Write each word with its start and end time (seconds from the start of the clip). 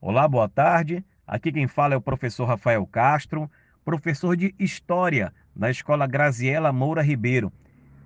Olá, 0.00 0.28
boa 0.28 0.48
tarde. 0.48 1.04
Aqui 1.26 1.50
quem 1.50 1.66
fala 1.66 1.92
é 1.92 1.96
o 1.96 2.00
professor 2.00 2.44
Rafael 2.44 2.86
Castro, 2.86 3.50
professor 3.84 4.36
de 4.36 4.54
História 4.56 5.34
da 5.56 5.72
Escola 5.72 6.06
Graziela 6.06 6.72
Moura 6.72 7.02
Ribeiro. 7.02 7.52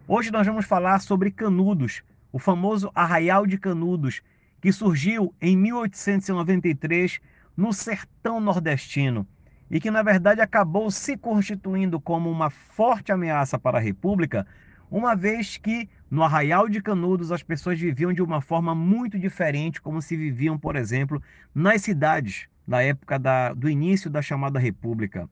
Hoje 0.08 0.30
nós 0.30 0.46
vamos 0.46 0.64
falar 0.64 1.00
sobre 1.00 1.30
Canudos, 1.30 2.02
o 2.32 2.38
famoso 2.38 2.90
Arraial 2.94 3.46
de 3.46 3.58
Canudos, 3.58 4.22
que 4.58 4.72
surgiu 4.72 5.34
em 5.38 5.54
1893 5.54 7.20
no 7.54 7.74
sertão 7.74 8.40
nordestino 8.40 9.26
e 9.70 9.78
que, 9.78 9.90
na 9.90 10.02
verdade, 10.02 10.40
acabou 10.40 10.90
se 10.90 11.14
constituindo 11.14 12.00
como 12.00 12.30
uma 12.30 12.48
forte 12.48 13.12
ameaça 13.12 13.58
para 13.58 13.76
a 13.76 13.82
República, 13.82 14.46
uma 14.90 15.14
vez 15.14 15.58
que 15.58 15.90
no 16.12 16.22
Arraial 16.22 16.68
de 16.68 16.82
Canudos 16.82 17.32
as 17.32 17.42
pessoas 17.42 17.80
viviam 17.80 18.12
de 18.12 18.20
uma 18.20 18.42
forma 18.42 18.74
muito 18.74 19.18
diferente, 19.18 19.80
como 19.80 20.02
se 20.02 20.14
viviam, 20.14 20.58
por 20.58 20.76
exemplo, 20.76 21.22
nas 21.54 21.80
cidades 21.80 22.46
da 22.68 22.82
época 22.82 23.18
da, 23.18 23.54
do 23.54 23.66
início 23.66 24.10
da 24.10 24.20
chamada 24.20 24.58
República. 24.58 25.26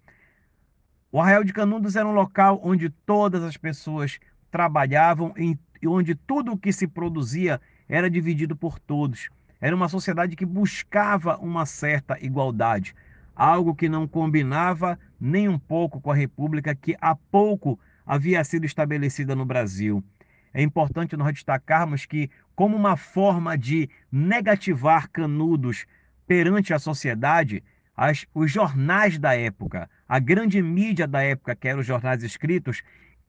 O 1.13 1.21
Arraial 1.21 1.45
de 1.45 1.53
Canudos 1.53 1.97
era 1.97 2.09
um 2.09 2.15
local 2.15 2.63
onde 2.65 2.89
todas 2.89 3.43
as 3.43 3.59
pessoas 3.59 4.19
trabalhavam 4.51 5.35
e 5.37 5.55
onde 5.87 6.15
tudo 6.15 6.53
o 6.53 6.59
que 6.59 6.73
se 6.73 6.89
produzia 6.89 7.61
era 7.87 8.09
dividido 8.09 8.57
por 8.57 8.79
todos. 8.79 9.29
Era 9.61 9.77
uma 9.77 9.87
sociedade 9.87 10.35
que 10.35 10.47
buscava 10.47 11.37
uma 11.37 11.67
certa 11.67 12.17
igualdade, 12.25 12.95
algo 13.37 13.75
que 13.75 13.87
não 13.87 14.09
combinava 14.09 14.99
nem 15.21 15.47
um 15.47 15.59
pouco 15.59 16.01
com 16.01 16.11
a 16.11 16.17
República 16.17 16.75
que 16.75 16.97
há 17.03 17.15
pouco 17.15 17.79
havia 18.07 18.43
sido 18.45 18.65
estabelecida 18.65 19.37
no 19.37 19.45
Brasil 19.45 20.03
é 20.53 20.63
importante 20.63 21.17
nós 21.17 21.33
destacarmos 21.33 22.07
que, 22.07 22.31
como 22.55 22.77
uma 22.77 22.97
forma 22.97 23.57
de 23.57 23.89
negativar 24.11 25.09
Canudos 25.11 25.87
perante 26.27 26.75
a 26.75 26.79
sociedade, 26.79 27.63
as, 27.97 28.27
os 28.35 28.51
jornais 28.51 29.19
da 29.19 29.35
época, 29.35 29.89
a 30.09 30.19
grande 30.19 30.63
mídia 30.63 31.07
da 31.07 31.23
época, 31.23 31.55
que 31.55 31.69
eram 31.69 31.81
os 31.81 31.87
jornais 31.87 32.23
escritos, 32.23 32.83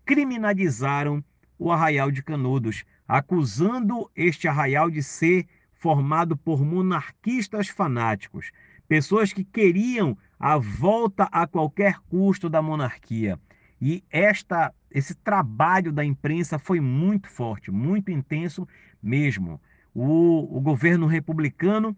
criminalizaram 0.06 1.24
o 1.60 1.72
Arraial 1.72 2.10
de 2.10 2.24
Canudos, 2.24 2.84
acusando 3.08 4.10
este 4.16 4.48
arraial 4.48 4.90
de 4.90 5.04
ser 5.04 5.46
formado 5.74 6.38
por 6.38 6.64
monarquistas 6.64 7.68
fanáticos, 7.68 8.52
pessoas 8.88 9.34
que 9.34 9.44
queriam 9.44 10.18
a 10.40 10.58
volta 10.58 11.26
a 11.32 11.46
qualquer 11.46 12.00
custo 12.10 12.50
da 12.50 12.62
monarquia. 12.62 13.40
E 13.80 14.04
esta, 14.10 14.74
esse 14.94 15.16
trabalho 15.16 15.92
da 15.92 16.04
imprensa 16.04 16.60
foi 16.60 16.80
muito 16.80 17.30
forte, 17.30 17.72
muito 17.72 18.12
intenso 18.12 18.68
mesmo. 19.02 19.60
O, 19.94 20.58
o 20.58 20.62
governo 20.62 21.06
republicano 21.08 21.96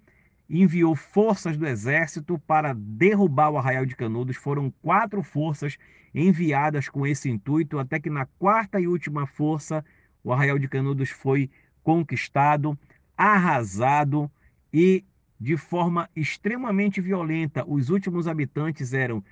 enviou 0.50 0.95
forças 0.95 1.58
do 1.58 1.66
exército 1.66 2.38
para 2.39 2.73
derrubar 2.73 3.50
o 3.50 3.58
Arraial 3.58 3.85
de 3.85 3.95
Canudos. 3.95 4.35
Foram 4.35 4.72
quatro 4.81 5.23
forças 5.23 5.77
enviadas 6.13 6.88
com 6.88 7.08
esse 7.08 7.30
intuito, 7.30 7.80
até 7.80 8.00
que 8.00 8.09
na 8.09 8.25
quarta 8.25 8.80
e 8.80 8.88
última 8.88 9.25
força, 9.25 9.83
o 10.23 10.31
Arraial 10.31 10.59
de 10.59 10.67
Canudos 10.67 11.09
foi 11.09 11.50
conquistado, 11.81 12.78
arrasado 13.17 14.31
e 14.72 15.03
de 15.39 15.57
forma 15.57 16.09
extremamente 16.16 17.02
violenta. 17.02 17.66
Os 17.67 17.89
últimos 17.89 18.28
habitantes 18.28 18.94
eram 18.94 19.23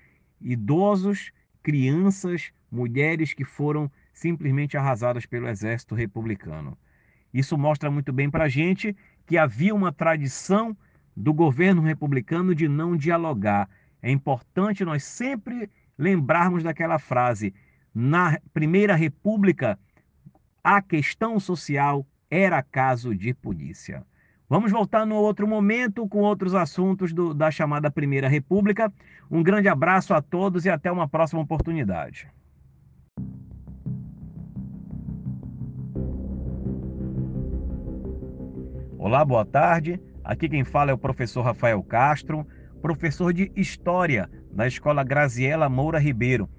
idosos, 0.42 1.32
crianças, 1.62 2.52
mulheres 2.72 3.34
que 3.34 3.44
foram 3.44 3.92
simplesmente 4.14 4.78
arrasadas 4.78 5.26
pelo 5.26 5.48
exército 5.48 5.96
republicano. 5.96 6.78
Isso 7.34 7.58
mostra 7.58 7.90
muito 7.90 8.12
bem 8.12 8.30
para 8.30 8.46
a 8.46 8.50
gente 8.50 8.96
que 9.26 9.38
havia 9.38 9.74
uma 9.74 9.92
tradição 9.92 10.76
do 11.16 11.34
governo 11.34 11.82
republicano 11.82 12.54
de 12.54 12.68
não 12.68 12.96
dialogar. 12.96 13.70
É 14.02 14.12
importante 14.12 14.84
nós 14.84 15.04
sempre 15.04 15.70
lembrarmos 15.98 16.64
daquela 16.64 17.00
frase: 17.00 17.54
na 17.94 18.40
Primeira 18.54 18.96
República, 18.96 19.78
a 20.64 20.82
questão 20.82 21.40
social 21.40 22.06
era 22.30 22.62
caso 22.64 23.16
de 23.16 23.34
polícia. 23.34 24.06
Vamos 24.52 24.70
voltar 24.70 25.06
no 25.06 25.16
outro 25.16 25.48
momento 25.48 26.06
com 26.10 26.20
outros 26.24 26.54
assuntos 26.54 27.14
do, 27.14 27.34
da 27.34 27.50
chamada 27.50 27.90
Primeira 27.90 28.28
República. 28.28 28.92
Um 29.32 29.42
grande 29.42 29.70
abraço 29.70 30.14
a 30.14 30.22
todos 30.22 30.66
e 30.66 30.70
até 30.70 30.92
uma 30.92 31.08
próxima 31.08 31.42
oportunidade. 31.42 32.28
Olá, 38.98 39.24
boa 39.24 39.46
tarde. 39.46 40.02
Aqui 40.22 40.50
quem 40.50 40.66
fala 40.66 40.92
é 40.92 40.94
o 40.94 40.98
professor 40.98 41.44
Rafael 41.44 41.82
Castro, 41.82 42.46
professor 42.82 43.32
de 43.32 43.50
História 43.56 44.30
da 44.52 44.68
Escola 44.68 45.02
Graziela 45.02 45.70
Moura 45.70 45.98
Ribeiro. 45.98 46.50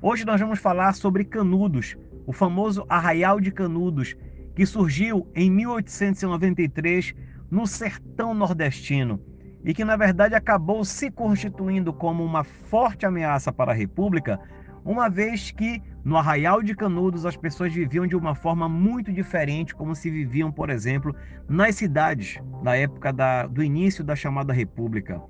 Hoje 0.00 0.24
nós 0.24 0.40
vamos 0.40 0.60
falar 0.60 0.92
sobre 0.92 1.24
Canudos, 1.24 1.96
o 2.24 2.32
famoso 2.32 2.86
Arraial 2.88 3.40
de 3.40 3.50
Canudos, 3.50 4.14
que 4.54 4.64
surgiu 4.64 5.26
em 5.34 5.50
1893 5.50 7.16
no 7.52 7.66
sertão 7.66 8.32
nordestino 8.32 9.20
e 9.62 9.74
que, 9.74 9.84
na 9.84 9.94
verdade, 9.94 10.34
acabou 10.34 10.86
se 10.86 11.10
constituindo 11.10 11.92
como 11.92 12.24
uma 12.24 12.42
forte 12.42 13.04
ameaça 13.04 13.52
para 13.52 13.72
a 13.72 13.74
República, 13.74 14.40
uma 14.82 15.10
vez 15.10 15.50
que 15.50 15.82
no 16.02 16.16
Arraial 16.16 16.62
de 16.62 16.74
Canudos 16.74 17.26
as 17.26 17.36
pessoas 17.36 17.74
viviam 17.74 18.06
de 18.06 18.16
uma 18.16 18.34
forma 18.34 18.70
muito 18.70 19.12
diferente, 19.12 19.74
como 19.74 19.94
se 19.94 20.10
viviam, 20.10 20.50
por 20.50 20.70
exemplo, 20.70 21.14
nas 21.46 21.74
cidades 21.74 22.40
da 22.62 22.74
época 22.74 23.12
da, 23.12 23.46
do 23.46 23.62
início 23.62 24.02
da 24.02 24.16
chamada 24.16 24.50
República. 24.50 25.20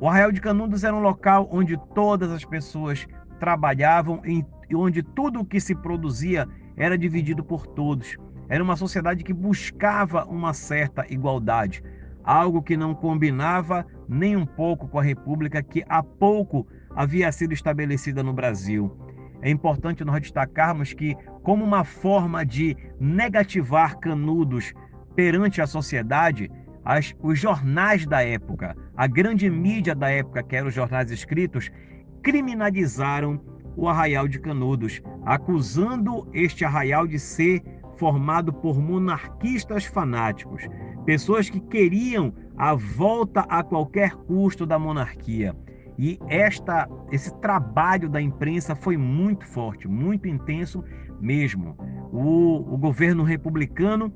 O 0.00 0.08
Arraial 0.08 0.32
de 0.32 0.40
Canudos 0.40 0.82
era 0.82 0.96
um 0.96 1.00
local 1.00 1.48
onde 1.52 1.78
todas 1.94 2.32
as 2.32 2.44
pessoas 2.44 3.06
trabalhavam 3.38 4.20
e 4.26 4.44
onde 4.74 5.00
tudo 5.00 5.40
o 5.40 5.44
que 5.44 5.60
se 5.60 5.76
produzia 5.76 6.48
era 6.76 6.98
dividido 6.98 7.44
por 7.44 7.68
todos. 7.68 8.16
Era 8.48 8.62
uma 8.62 8.76
sociedade 8.76 9.24
que 9.24 9.32
buscava 9.32 10.24
uma 10.24 10.52
certa 10.52 11.06
igualdade, 11.08 11.82
algo 12.22 12.62
que 12.62 12.76
não 12.76 12.94
combinava 12.94 13.86
nem 14.08 14.36
um 14.36 14.46
pouco 14.46 14.88
com 14.88 14.98
a 14.98 15.02
república 15.02 15.62
que 15.62 15.84
há 15.88 16.02
pouco 16.02 16.66
havia 16.94 17.30
sido 17.32 17.52
estabelecida 17.52 18.22
no 18.22 18.32
Brasil. 18.32 18.96
É 19.42 19.50
importante 19.50 20.04
nós 20.04 20.20
destacarmos 20.20 20.92
que, 20.92 21.14
como 21.42 21.64
uma 21.64 21.84
forma 21.84 22.44
de 22.44 22.76
negativar 22.98 23.98
Canudos 23.98 24.72
perante 25.14 25.60
a 25.60 25.66
sociedade, 25.66 26.50
as, 26.84 27.14
os 27.20 27.38
jornais 27.38 28.06
da 28.06 28.22
época, 28.22 28.76
a 28.96 29.06
grande 29.06 29.48
mídia 29.50 29.94
da 29.94 30.10
época, 30.10 30.42
que 30.42 30.56
eram 30.56 30.68
os 30.68 30.74
jornais 30.74 31.10
escritos, 31.10 31.70
criminalizaram 32.22 33.40
o 33.76 33.88
Arraial 33.88 34.28
de 34.28 34.38
Canudos, 34.38 35.02
acusando 35.24 36.28
este 36.32 36.64
arraial 36.64 37.06
de 37.06 37.18
ser 37.18 37.62
formado 37.96 38.52
por 38.52 38.80
monarquistas 38.80 39.84
fanáticos, 39.84 40.62
pessoas 41.04 41.48
que 41.50 41.60
queriam 41.60 42.32
a 42.56 42.74
volta 42.74 43.40
a 43.42 43.62
qualquer 43.62 44.14
custo 44.14 44.66
da 44.66 44.78
monarquia. 44.78 45.54
E 45.98 46.18
esta, 46.28 46.88
esse 47.12 47.32
trabalho 47.40 48.08
da 48.08 48.20
imprensa 48.20 48.74
foi 48.74 48.96
muito 48.96 49.46
forte, 49.46 49.86
muito 49.86 50.26
intenso 50.28 50.82
mesmo. 51.20 51.76
O, 52.12 52.74
o 52.74 52.76
governo 52.76 53.22
republicano 53.22 54.12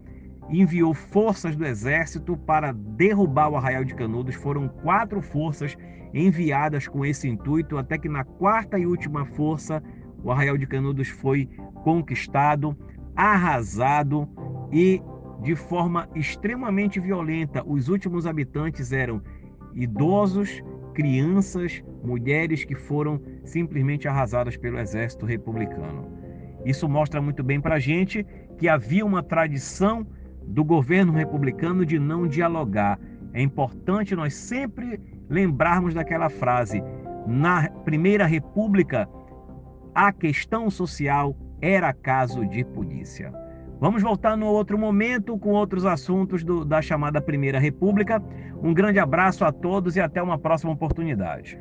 enviou 0.51 0.95
forças 0.95 1.57
do 1.57 1.65
exército 1.65 2.37
para 2.37 2.73
derrubar 2.73 3.51
o 3.51 3.57
Arraial 3.57 3.85
de 3.85 3.95
Canudos. 3.95 4.35
Foram 4.35 4.69
quatro 4.69 5.21
forças 5.21 5.77
enviadas 6.13 6.89
com 6.89 7.05
esse 7.05 7.29
intuito, 7.29 7.77
até 7.77 7.99
que 7.99 8.09
na 8.09 8.25
quarta 8.25 8.79
e 8.79 8.87
última 8.87 9.25
força, 9.25 9.83
o 10.23 10.33
Arraial 10.33 10.57
de 10.57 10.67
Canudos 10.67 11.09
foi 11.09 11.49
conquistado 11.85 12.77
arrasado 13.19 14.29
e 14.73 15.03
de 15.43 15.57
forma 15.57 16.09
extremamente 16.15 17.01
violenta. 17.01 17.65
Os 17.67 17.89
últimos 17.89 18.27
habitantes 18.27 18.93
eram 18.93 19.21
idosos, 19.75 20.63
crianças, 20.95 21.83
mulheres 22.05 22.65
que 22.65 22.77
foram 22.77 23.21
simplesmente 23.45 24.07
arrasadas 24.07 24.57
pelo 24.57 24.79
exército 24.79 25.27
republicano. 25.27 26.07
Isso 26.65 26.89
mostra 26.89 27.21
muito 27.21 27.43
bem 27.43 27.61
para 27.61 27.75
a 27.75 27.79
gente 27.81 28.25
que 28.57 28.69
havia 28.69 29.05
uma 29.05 29.23
tradição 29.23 30.07
do 30.47 30.65
governo 30.65 31.13
republicano 31.13 31.85
de 31.85 31.99
não 31.99 32.29
dialogar. 32.29 33.01
É 33.33 33.43
importante 33.43 34.15
nós 34.15 34.35
sempre 34.35 35.01
lembrarmos 35.29 35.93
daquela 35.93 36.29
frase: 36.29 36.81
na 37.27 37.69
Primeira 37.85 38.27
República, 38.27 39.09
a 39.93 40.13
questão 40.13 40.71
social 40.71 41.37
era 41.61 41.93
caso 41.93 42.47
de 42.47 42.65
polícia. 42.65 43.33
Vamos 43.81 44.03
voltar 44.03 44.37
no 44.37 44.47
outro 44.47 44.77
momento 44.77 45.39
com 45.39 45.51
outros 45.51 45.85
assuntos 45.85 46.43
do, 46.43 46.65
da 46.65 46.83
chamada 46.83 47.21
Primeira 47.21 47.59
República. 47.59 48.23
Um 48.63 48.75
grande 48.75 48.99
abraço 48.99 49.45
a 49.45 49.53
todos 49.53 49.97
e 49.97 50.01
até 50.01 50.21
uma 50.21 50.39
próxima 50.39 50.73
oportunidade. 50.73 51.61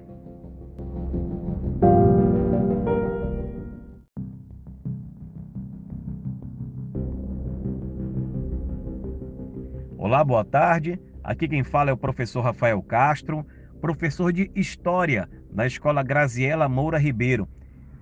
Olá, 9.97 10.23
boa 10.23 10.43
tarde. 10.43 10.99
Aqui 11.23 11.47
quem 11.47 11.63
fala 11.63 11.89
é 11.89 11.93
o 11.93 11.97
professor 11.97 12.41
Rafael 12.41 12.81
Castro, 12.81 13.45
professor 13.81 14.31
de 14.31 14.49
História 14.55 15.29
na 15.53 15.67
Escola 15.67 16.01
Graziela 16.01 16.67
Moura 16.69 16.97
Ribeiro. 16.97 17.47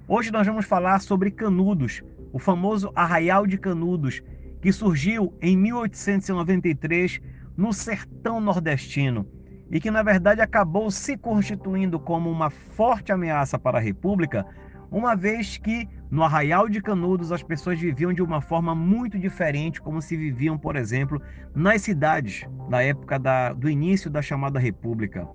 Hoje 0.07 0.31
nós 0.31 0.45
vamos 0.45 0.67
falar 0.67 0.99
sobre 0.99 1.31
Canudos, 1.31 2.03
o 2.31 2.37
famoso 2.37 2.91
Arraial 2.95 3.47
de 3.47 3.57
Canudos, 3.57 4.21
que 4.61 4.71
surgiu 4.71 5.33
em 5.41 5.57
1893 5.57 7.19
no 7.57 7.73
sertão 7.73 8.39
nordestino 8.39 9.25
e 9.71 9.79
que 9.79 9.89
na 9.89 10.03
verdade 10.03 10.41
acabou 10.41 10.91
se 10.91 11.17
constituindo 11.17 11.99
como 11.99 12.29
uma 12.29 12.51
forte 12.51 13.11
ameaça 13.11 13.57
para 13.57 13.79
a 13.79 13.81
República, 13.81 14.45
uma 14.91 15.15
vez 15.15 15.57
que 15.57 15.89
no 16.11 16.21
Arraial 16.21 16.69
de 16.69 16.83
Canudos 16.83 17.31
as 17.31 17.41
pessoas 17.41 17.79
viviam 17.79 18.13
de 18.13 18.21
uma 18.21 18.41
forma 18.41 18.75
muito 18.75 19.17
diferente 19.17 19.81
como 19.81 20.03
se 20.03 20.15
viviam, 20.15 20.55
por 20.55 20.75
exemplo, 20.75 21.19
nas 21.55 21.81
cidades 21.81 22.45
na 22.69 22.79
época 22.83 23.17
da, 23.17 23.53
do 23.53 23.67
início 23.67 24.11
da 24.11 24.21
chamada 24.21 24.59
República. 24.59 25.27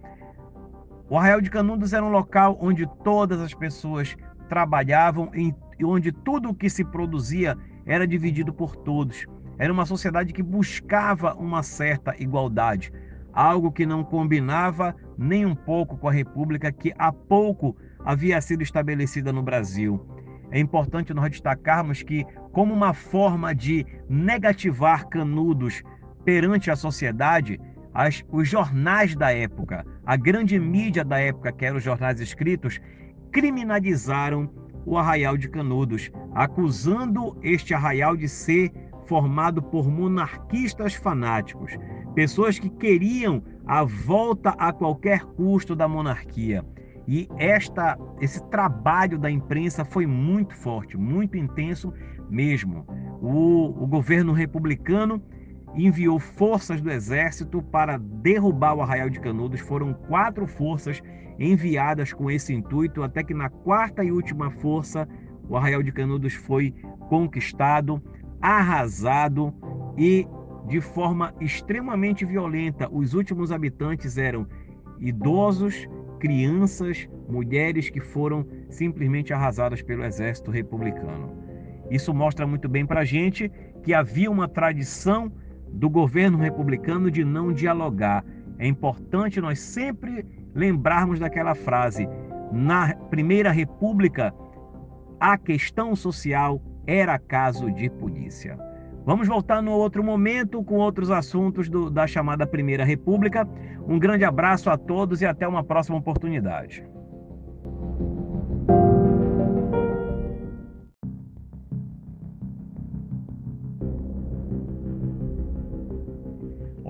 O 1.08 1.18
Arraial 1.18 1.40
de 1.40 1.50
Canudos 1.50 1.92
era 1.92 2.04
um 2.04 2.12
local 2.12 2.56
onde 2.60 2.88
todas 3.02 3.40
as 3.40 3.52
pessoas 3.52 4.16
trabalhavam 4.50 5.30
e 5.34 5.54
onde 5.82 6.12
tudo 6.12 6.50
o 6.50 6.54
que 6.54 6.68
se 6.68 6.84
produzia 6.84 7.56
era 7.86 8.06
dividido 8.06 8.52
por 8.52 8.76
todos. 8.76 9.24
Era 9.56 9.72
uma 9.72 9.86
sociedade 9.86 10.34
que 10.34 10.42
buscava 10.42 11.34
uma 11.34 11.62
certa 11.62 12.14
igualdade 12.18 12.92
algo 13.32 13.70
que 13.70 13.86
não 13.86 14.04
combinava 14.04 14.94
nem 15.16 15.46
um 15.46 15.54
pouco 15.54 15.96
com 15.96 16.08
a 16.08 16.12
república 16.12 16.72
que 16.72 16.92
há 16.98 17.12
pouco 17.12 17.76
havia 18.04 18.40
sido 18.40 18.62
estabelecida 18.62 19.32
no 19.32 19.42
Brasil. 19.42 20.04
É 20.50 20.58
importante 20.58 21.14
nós 21.14 21.30
destacarmos 21.30 22.02
que, 22.02 22.24
como 22.52 22.74
uma 22.74 22.92
forma 22.92 23.54
de 23.54 23.86
negativar 24.08 25.08
Canudos 25.08 25.82
perante 26.24 26.70
a 26.70 26.76
sociedade, 26.76 27.60
as, 27.94 28.24
os 28.30 28.48
jornais 28.48 29.14
da 29.14 29.32
época, 29.32 29.84
a 30.04 30.16
grande 30.16 30.58
mídia 30.58 31.04
da 31.04 31.18
época, 31.20 31.52
que 31.52 31.64
eram 31.64 31.78
os 31.78 31.84
jornais 31.84 32.20
escritos, 32.20 32.80
criminalizaram 33.30 34.50
o 34.84 34.96
arraial 34.96 35.36
de 35.36 35.48
Canudos, 35.48 36.10
acusando 36.34 37.36
este 37.42 37.74
arraial 37.74 38.16
de 38.16 38.28
ser 38.28 38.72
formado 39.06 39.62
por 39.62 39.88
monarquistas 39.90 40.94
fanáticos, 40.94 41.76
pessoas 42.14 42.58
que 42.58 42.70
queriam 42.70 43.42
a 43.66 43.84
volta 43.84 44.50
a 44.50 44.72
qualquer 44.72 45.24
custo 45.24 45.74
da 45.74 45.88
monarquia. 45.88 46.64
E 47.06 47.28
esta, 47.38 47.98
esse 48.20 48.40
trabalho 48.50 49.18
da 49.18 49.30
imprensa 49.30 49.84
foi 49.84 50.06
muito 50.06 50.54
forte, 50.54 50.96
muito 50.96 51.36
intenso 51.36 51.92
mesmo. 52.28 52.86
O, 53.20 53.82
o 53.82 53.86
governo 53.86 54.32
republicano 54.32 55.20
enviou 55.74 56.18
forças 56.18 56.80
do 56.80 56.90
exército 56.90 57.62
para 57.62 57.98
derrubar 57.98 58.74
o 58.74 58.82
Arraial 58.82 59.10
de 59.10 59.20
Canudos. 59.20 59.60
Foram 59.60 59.94
quatro 59.94 60.46
forças 60.46 61.00
enviadas 61.38 62.12
com 62.12 62.30
esse 62.30 62.52
intuito, 62.52 63.02
até 63.02 63.22
que 63.22 63.32
na 63.32 63.48
quarta 63.48 64.04
e 64.04 64.12
última 64.12 64.50
força, 64.50 65.08
o 65.48 65.56
Arraial 65.56 65.82
de 65.82 65.92
Canudos 65.92 66.34
foi 66.34 66.74
conquistado 67.08 68.02
arrasado 68.40 69.52
e 69.98 70.26
de 70.66 70.80
forma 70.80 71.34
extremamente 71.40 72.24
violenta. 72.24 72.88
Os 72.90 73.14
últimos 73.14 73.52
habitantes 73.52 74.16
eram 74.16 74.46
idosos, 74.98 75.88
crianças, 76.18 77.08
mulheres 77.28 77.90
que 77.90 78.00
foram 78.00 78.46
simplesmente 78.68 79.32
arrasadas 79.32 79.82
pelo 79.82 80.04
exército 80.04 80.50
republicano. 80.50 81.32
Isso 81.90 82.14
mostra 82.14 82.46
muito 82.46 82.68
bem 82.68 82.86
para 82.86 83.00
a 83.00 83.04
gente 83.04 83.50
que 83.82 83.92
havia 83.92 84.30
uma 84.30 84.48
tradição 84.48 85.32
do 85.72 85.88
governo 85.88 86.38
republicano 86.38 87.10
de 87.10 87.24
não 87.24 87.52
dialogar. 87.52 88.24
É 88.58 88.66
importante 88.66 89.40
nós 89.40 89.60
sempre 89.60 90.26
lembrarmos 90.54 91.18
daquela 91.18 91.54
frase: 91.54 92.08
na 92.52 92.94
Primeira 93.10 93.50
República, 93.50 94.34
a 95.18 95.36
questão 95.38 95.94
social 95.94 96.60
era 96.86 97.18
caso 97.18 97.70
de 97.70 97.88
polícia. 97.88 98.58
Vamos 99.04 99.26
voltar 99.26 99.62
no 99.62 99.72
outro 99.72 100.04
momento 100.04 100.62
com 100.62 100.76
outros 100.76 101.10
assuntos 101.10 101.68
do, 101.68 101.90
da 101.90 102.06
chamada 102.06 102.46
Primeira 102.46 102.84
República. 102.84 103.48
Um 103.88 103.98
grande 103.98 104.24
abraço 104.24 104.68
a 104.68 104.76
todos 104.76 105.22
e 105.22 105.26
até 105.26 105.48
uma 105.48 105.64
próxima 105.64 105.96
oportunidade. 105.96 106.84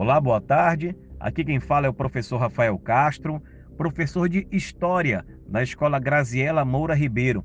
Olá, 0.01 0.19
boa 0.19 0.41
tarde. 0.41 0.97
Aqui 1.21 1.45
quem 1.45 1.61
fala 1.61 1.85
é 1.87 1.91
o 1.91 1.93
professor 1.93 2.39
Rafael 2.39 2.79
Castro, 2.79 3.39
professor 3.77 4.31
de 4.31 4.49
História 4.51 5.27
na 5.47 5.63
Escola 5.63 5.99
Graziela 5.99 6.65
Moura 6.65 6.95
Ribeiro. 6.95 7.45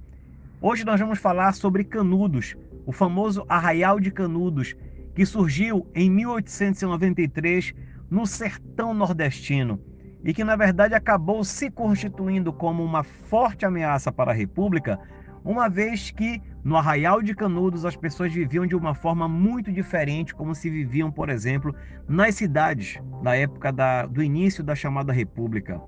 Hoje 0.62 0.86
nós 0.86 0.98
vamos 0.98 1.20
falar 1.20 1.52
sobre 1.52 1.84
Canudos, 1.84 2.56
o 2.86 2.94
famoso 2.94 3.46
Arraial 3.50 4.00
de 4.00 4.10
Canudos, 4.10 4.74
que 5.14 5.26
surgiu 5.26 5.86
em 5.94 6.10
1893 6.10 7.74
no 8.10 8.26
sertão 8.26 8.94
nordestino 8.94 9.78
e 10.24 10.34
que 10.34 10.46
na 10.46 10.56
verdade 10.56 10.96
acabou 10.96 11.44
se 11.44 11.70
constituindo 11.70 12.54
como 12.54 12.82
uma 12.86 13.04
forte 13.04 13.66
ameaça 13.66 14.14
para 14.14 14.32
a 14.32 14.34
República, 14.34 14.98
uma 15.46 15.70
vez 15.70 16.10
que 16.10 16.42
no 16.64 16.76
Arraial 16.76 17.22
de 17.22 17.36
Canudos 17.36 17.86
as 17.86 17.96
pessoas 17.96 18.34
viviam 18.34 18.66
de 18.66 18.76
uma 18.76 18.96
forma 18.96 19.30
muito 19.30 19.72
diferente 19.72 20.34
como 20.34 20.56
se 20.56 20.72
viviam, 20.72 21.12
por 21.12 21.30
exemplo, 21.30 21.74
nas 22.08 22.34
cidades 22.34 23.00
na 23.22 23.36
época 23.36 23.72
da, 23.72 24.08
do 24.08 24.24
início 24.24 24.64
da 24.64 24.74
chamada 24.74 25.14
República. 25.14 25.80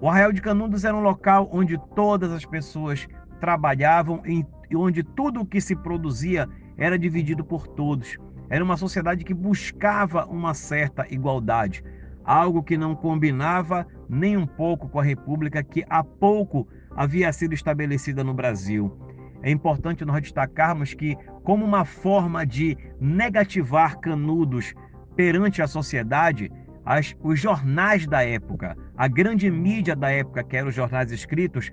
O 0.00 0.08
Arraial 0.08 0.32
de 0.32 0.40
Canudos 0.40 0.84
era 0.84 0.96
um 0.96 1.02
local 1.02 1.50
onde 1.52 1.78
todas 1.94 2.32
as 2.32 2.46
pessoas 2.46 3.06
trabalhavam 3.38 4.22
em 4.24 4.46
onde 4.74 5.02
tudo 5.02 5.40
o 5.40 5.46
que 5.46 5.60
se 5.60 5.76
produzia 5.76 6.48
era 6.78 6.98
dividido 6.98 7.44
por 7.44 7.66
todos. 7.68 8.16
Era 8.48 8.64
uma 8.64 8.78
sociedade 8.78 9.24
que 9.24 9.34
buscava 9.34 10.24
uma 10.24 10.54
certa 10.54 11.06
igualdade, 11.10 11.84
algo 12.24 12.62
que 12.62 12.78
não 12.78 12.94
combinava 12.94 13.86
nem 14.08 14.38
um 14.38 14.46
pouco 14.46 14.88
com 14.88 15.00
a 15.00 15.04
república 15.04 15.62
que 15.62 15.84
há 15.90 16.02
pouco 16.02 16.66
havia 16.98 17.32
sido 17.32 17.54
estabelecida 17.54 18.24
no 18.24 18.34
Brasil. 18.34 18.92
É 19.40 19.52
importante 19.52 20.04
nós 20.04 20.20
destacarmos 20.20 20.94
que, 20.94 21.16
como 21.44 21.64
uma 21.64 21.84
forma 21.84 22.44
de 22.44 22.76
negativar 23.00 24.00
Canudos 24.00 24.74
perante 25.14 25.62
a 25.62 25.68
sociedade, 25.68 26.50
as, 26.84 27.14
os 27.22 27.38
jornais 27.38 28.04
da 28.04 28.24
época, 28.24 28.76
a 28.96 29.06
grande 29.06 29.48
mídia 29.48 29.94
da 29.94 30.10
época, 30.10 30.42
que 30.42 30.56
eram 30.56 30.70
os 30.70 30.74
jornais 30.74 31.12
escritos, 31.12 31.70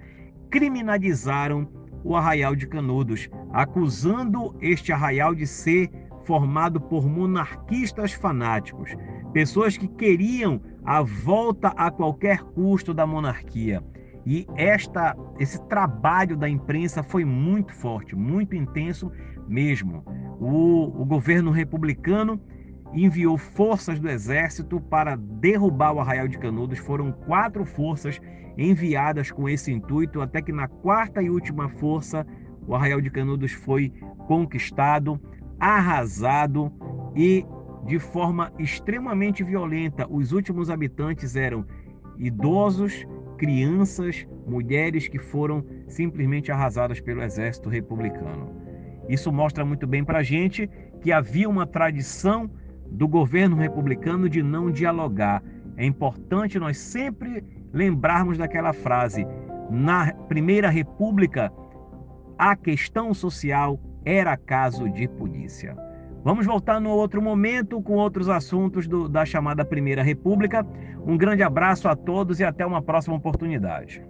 criminalizaram 0.52 1.68
o 2.04 2.16
Arraial 2.16 2.56
de 2.56 2.68
Canudos, 2.68 3.28
acusando 3.52 4.56
este 4.62 4.92
arraial 4.92 5.34
de 5.34 5.48
ser 5.48 5.90
formado 6.24 6.80
por 6.80 7.10
monarquistas 7.10 8.14
fanáticos, 8.14 8.92
pessoas 9.34 9.76
que 9.76 9.88
queriam 9.88 10.62
a 10.84 11.02
volta 11.02 11.70
a 11.70 11.90
qualquer 11.90 12.44
custo 12.44 12.94
da 12.94 13.08
monarquia. 13.08 13.84
E 14.26 14.48
esta, 14.56 15.16
esse 15.40 15.62
trabalho 15.68 16.36
da 16.36 16.50
imprensa 16.50 17.04
foi 17.04 17.24
muito 17.24 17.74
forte, 17.74 18.16
muito 18.16 18.56
intenso 18.56 19.12
mesmo. 19.48 20.04
O, 20.40 21.02
o 21.02 21.06
governo 21.06 21.52
republicano 21.52 22.42
enviou 22.94 23.38
forças 23.38 24.00
do 24.00 24.10
exército 24.10 24.80
para 24.80 25.16
derrubar 25.16 25.94
o 25.94 26.00
Arraial 26.00 26.28
de 26.28 26.38
Canudos. 26.40 26.80
Foram 26.80 27.12
quatro 27.12 27.66
forças 27.66 28.20
enviadas 28.58 29.32
com 29.32 29.48
esse 29.50 29.72
intuito, 29.72 30.22
até 30.22 30.42
que 30.42 30.52
na 30.52 30.68
quarta 30.68 31.22
e 31.22 31.30
última 31.30 31.70
força, 31.70 32.26
o 32.68 32.74
Arraial 32.74 33.02
de 33.02 33.12
Canudos 33.12 33.52
foi 33.52 33.92
conquistado, 34.28 35.20
arrasado 35.60 36.72
e 37.16 37.46
de 37.86 38.00
forma 38.00 38.52
extremamente 38.58 39.44
violenta. 39.44 40.08
Os 40.10 40.32
últimos 40.32 40.70
habitantes 40.70 41.36
eram 41.36 41.66
idosos, 42.18 43.06
crianças, 43.36 44.26
mulheres 44.48 45.08
que 45.08 45.20
foram 45.20 45.64
simplesmente 45.88 46.52
arrasadas 46.52 47.00
pelo 47.00 47.22
exército 47.22 47.70
republicano. 47.70 48.50
Isso 49.08 49.32
mostra 49.32 49.64
muito 49.64 49.86
bem 49.86 50.04
para 50.04 50.20
a 50.20 50.24
gente 50.24 50.70
que 51.02 51.12
havia 51.12 51.48
uma 51.48 51.68
tradição 51.68 52.50
do 52.88 53.08
governo 53.08 53.56
republicano 53.56 54.30
de 54.30 54.42
não 54.42 54.72
dialogar. 54.72 55.44
É 55.78 55.86
importante 55.86 56.60
nós 56.60 56.78
sempre 56.78 57.44
lembrarmos 57.74 58.38
daquela 58.38 58.74
frase: 58.74 59.26
na 59.70 60.14
Primeira 60.28 60.70
República, 60.70 61.52
a 62.38 62.56
questão 62.56 63.14
social 63.14 63.80
era 64.04 64.38
caso 64.38 64.90
de 64.90 65.08
polícia. 65.08 65.76
Vamos 66.26 66.48
voltar 66.48 66.82
no 66.82 66.90
outro 66.90 67.22
momento 67.22 67.80
com 67.84 67.98
outros 67.98 68.30
assuntos 68.30 68.88
do, 68.88 69.08
da 69.08 69.24
chamada 69.24 69.64
Primeira 69.64 70.02
República. 70.02 70.66
Um 71.06 71.16
grande 71.16 71.44
abraço 71.44 71.88
a 71.88 71.96
todos 71.96 72.40
e 72.40 72.44
até 72.44 72.66
uma 72.66 72.82
próxima 72.82 73.16
oportunidade. 73.16 74.04